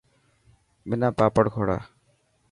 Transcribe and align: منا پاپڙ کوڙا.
منا 0.87 1.09
پاپڙ 1.17 1.45
کوڙا. 1.53 1.77